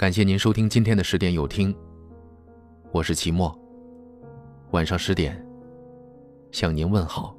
[0.00, 1.76] 感谢您收听今天的十点有听，
[2.90, 3.54] 我是齐墨。
[4.70, 5.46] 晚上十点，
[6.52, 7.36] 向您问好。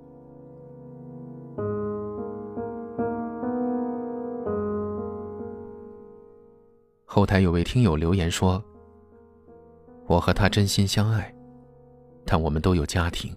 [7.03, 8.63] 后台有位听友留言说
[10.05, 11.33] ：“我和他真心相爱，
[12.23, 13.35] 但我们都有家庭。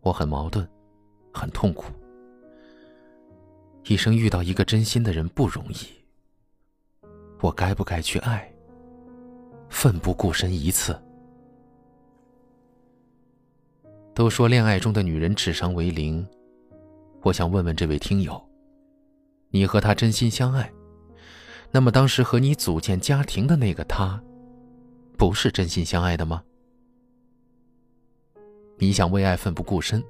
[0.00, 0.68] 我很矛盾，
[1.32, 1.84] 很痛苦。
[3.84, 5.86] 一生遇到一个真心的人不容易。”
[7.42, 8.48] 我该不该去爱？
[9.68, 10.96] 奋不顾身一次。
[14.14, 16.24] 都说恋爱中的女人智商为零，
[17.22, 18.40] 我想问问这位听友：
[19.50, 20.72] 你和他真心相爱，
[21.72, 24.22] 那么当时和你组建家庭的那个他，
[25.18, 26.44] 不是真心相爱的吗？
[28.78, 30.00] 你想为爱奋不顾身，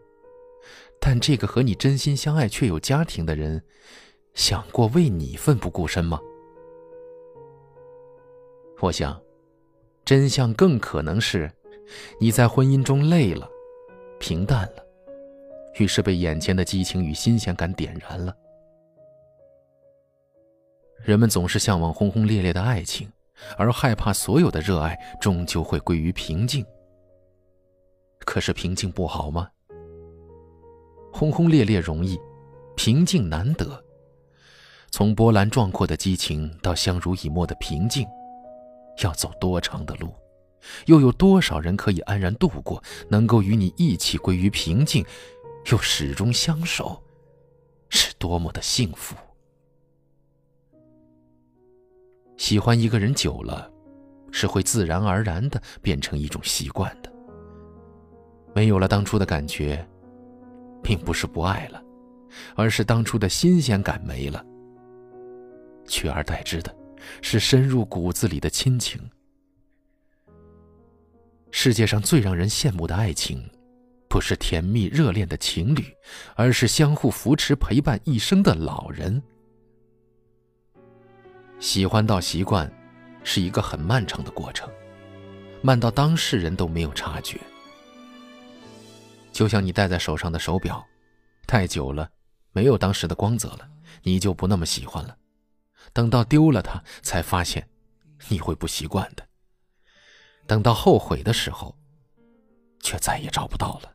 [1.01, 3.63] 但这个和你真心相爱却有家庭的人，
[4.35, 6.21] 想过为你奋不顾身吗？
[8.83, 9.17] 我想，
[10.05, 11.49] 真相更可能是，
[12.21, 13.49] 你在婚姻中累了，
[14.19, 14.85] 平淡了，
[15.79, 18.37] 于是被眼前的激情与新鲜感点燃了。
[21.01, 23.09] 人们总是向往轰轰烈烈的爱情，
[23.57, 26.67] 而害怕所有的热爱终究会归于平静。
[28.25, 29.49] 可是平静不好吗？
[31.13, 32.19] 轰轰烈烈容易，
[32.75, 33.81] 平静难得。
[34.91, 38.05] 从波澜壮阔的激情到相濡以沫的平静。
[38.99, 40.13] 要走多长的路，
[40.87, 42.83] 又有多少人可以安然度过？
[43.09, 45.05] 能够与你一起归于平静，
[45.71, 47.03] 又始终相守，
[47.89, 49.17] 是多么的幸福！
[52.37, 53.71] 喜欢一个人久了，
[54.31, 57.13] 是会自然而然的变成一种习惯的。
[58.55, 59.87] 没有了当初的感觉，
[60.83, 61.83] 并不是不爱了，
[62.55, 64.45] 而是当初的新鲜感没了，
[65.87, 66.82] 取而代之的。
[67.21, 69.01] 是深入骨子里的亲情。
[71.51, 73.43] 世界上最让人羡慕的爱情，
[74.09, 75.85] 不是甜蜜热恋的情侣，
[76.35, 79.23] 而是相互扶持陪伴一生的老人。
[81.61, 82.73] 喜欢到习惯，
[83.23, 84.69] 是一个很漫长的过程，
[85.63, 87.39] 慢到当事人都没有察觉。
[89.31, 90.85] 就像你戴在手上的手表，
[91.47, 92.11] 太久了，
[92.53, 93.69] 没有当时的光泽了，
[94.03, 95.17] 你就不那么喜欢了。
[95.93, 97.69] 等到丢了它，才发现
[98.29, 99.27] 你会不习惯的。
[100.47, 101.77] 等到后悔的时候，
[102.81, 103.95] 却再也找不到了。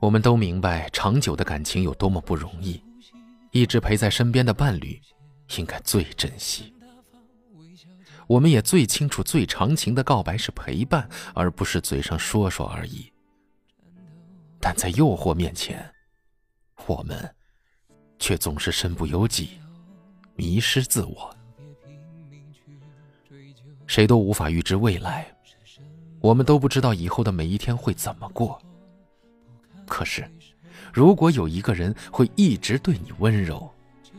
[0.00, 2.82] 我们都明白长久的感情有多么不容易，
[3.50, 5.00] 一直陪在身边的伴侣
[5.56, 6.74] 应该最珍惜。
[8.26, 13.12] 我们也最清楚，最长情的告白是陪伴，而不是嘴上说说而已。
[14.60, 15.94] 但在诱惑面前，
[16.86, 17.35] 我们
[18.18, 19.50] 却总是身不由己。
[20.34, 21.34] 迷失自我，
[23.86, 25.26] 谁都无法预知未来，
[26.20, 28.60] 我们都不知道以后的每一天会怎么过。
[29.86, 30.30] 可是，
[30.92, 33.72] 如果有一个人会一直对你温柔，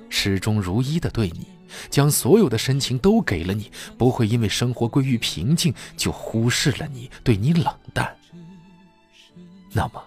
[0.10, 1.46] 始终如一的对你，
[1.92, 8.18] 将所有的深情都给了你，不会因为生活归于平静就忽视了你，对你冷淡，
[9.72, 10.04] 那么，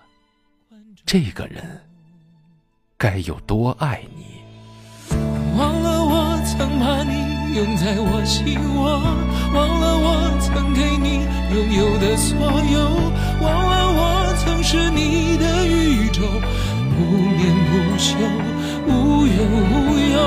[1.06, 1.80] 这个人
[3.00, 4.44] 该有多爱你？
[5.58, 9.00] 忘了我曾把你拥在我心窝，
[9.54, 12.76] 忘了我曾给你拥有的所有，
[13.40, 16.20] 忘了我曾是你的宇宙，
[16.92, 17.40] 不眠
[17.70, 18.18] 不休，
[18.86, 20.20] 无忧无忧。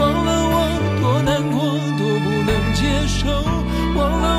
[0.00, 0.56] 忘了我
[1.02, 1.60] 多难过，
[1.98, 3.28] 多不能接受，
[3.94, 4.37] 忘了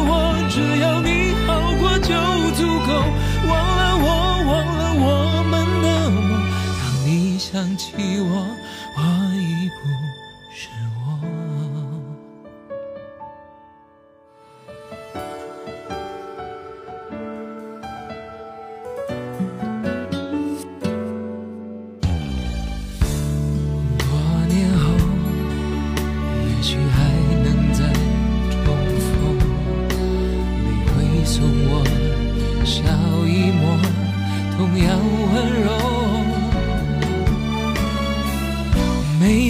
[7.52, 8.56] 想起我
[8.96, 10.28] 我已不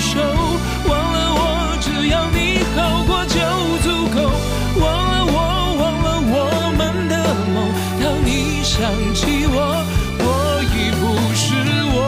[0.00, 0.18] 受。
[0.88, 3.36] 忘了我，只要你好过就
[3.84, 4.16] 足够。
[4.80, 5.36] 忘了我，
[5.78, 6.34] 忘了我
[6.76, 7.14] 们的
[7.52, 7.56] 梦。
[8.02, 8.28] 当你
[8.64, 8.80] 想
[9.14, 9.54] 起我，
[10.18, 10.24] 我
[10.72, 11.02] 已不
[11.34, 11.44] 是
[11.92, 11.98] 我。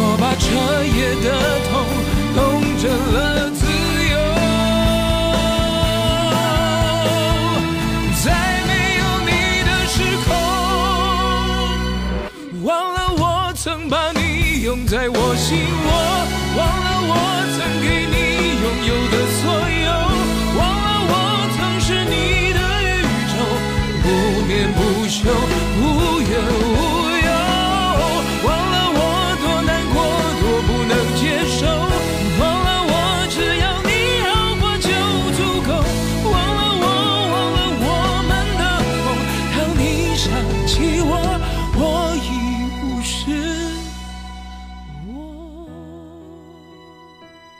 [0.20, 0.46] 把彻
[0.86, 1.26] 夜的
[1.68, 1.70] 痛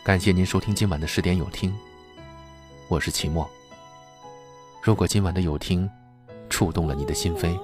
[0.09, 1.71] 感谢您收听今晚的十点有听，
[2.89, 3.47] 我是秦墨。
[4.83, 5.87] 如果今晚的有听
[6.49, 7.61] 触动了你的心扉，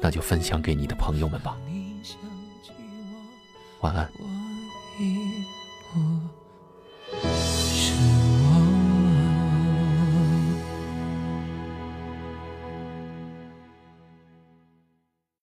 [0.00, 1.58] 那就分享给你的朋友们吧。
[3.82, 4.10] 晚安。
[4.18, 4.24] 我
[4.98, 5.44] 已